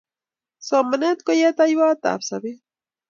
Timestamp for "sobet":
2.27-2.59